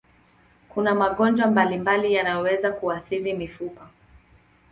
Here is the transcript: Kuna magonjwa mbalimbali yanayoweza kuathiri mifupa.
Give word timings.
Kuna 0.69 0.95
magonjwa 0.95 1.47
mbalimbali 1.47 2.13
yanayoweza 2.13 2.71
kuathiri 2.71 3.33
mifupa. 3.33 3.89